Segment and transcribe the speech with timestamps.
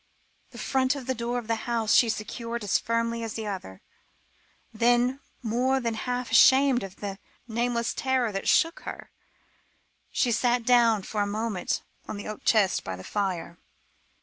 [0.49, 3.83] The front door of the house she secured as firmly as the other,
[4.73, 9.11] then, more than half ashamed of the nameless terror that shook her,
[10.09, 13.59] she sat down for a moment on an oak chest by the fire.